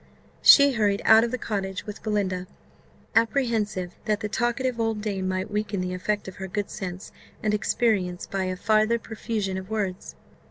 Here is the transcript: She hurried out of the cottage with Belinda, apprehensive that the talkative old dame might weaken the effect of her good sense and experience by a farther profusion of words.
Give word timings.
She 0.41 0.71
hurried 0.71 1.03
out 1.05 1.23
of 1.23 1.29
the 1.29 1.37
cottage 1.37 1.85
with 1.85 2.01
Belinda, 2.01 2.47
apprehensive 3.15 3.93
that 4.05 4.21
the 4.21 4.27
talkative 4.27 4.79
old 4.79 4.99
dame 4.99 5.27
might 5.27 5.51
weaken 5.51 5.79
the 5.79 5.93
effect 5.93 6.27
of 6.27 6.37
her 6.37 6.47
good 6.47 6.71
sense 6.71 7.11
and 7.43 7.53
experience 7.53 8.25
by 8.25 8.45
a 8.45 8.55
farther 8.55 8.97
profusion 8.97 9.59
of 9.59 9.69
words. 9.69 10.15